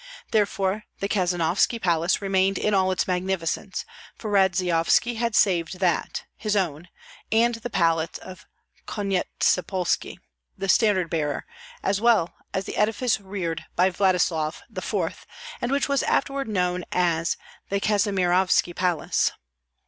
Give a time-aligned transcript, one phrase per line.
[0.31, 3.85] Therefore the Kazanovski Palace remained in all its magnificence,
[4.17, 6.87] for Radzeyovski had saved that, his own,
[7.31, 8.47] and the palace of
[8.87, 10.17] Konyetspolski,
[10.57, 11.45] the standard bearer,
[11.83, 15.25] as well as the edifice reared by Vladislav IV.,
[15.61, 17.37] and which was afterward known as
[17.69, 19.31] the Kazimirovski Palace.